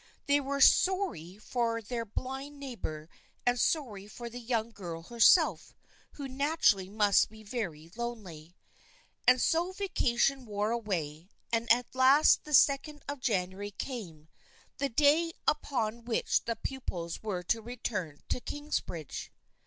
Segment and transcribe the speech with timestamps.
[0.25, 3.07] They were sorry for their blind neighbor
[3.45, 5.75] and sorry for the young girl herself,
[6.13, 8.55] who naturally must be very lonely.
[9.27, 14.27] And so vacation wore away and at last the sec ond of January came,
[14.79, 19.31] the day upon which the pupils were to return to Kingsbridge.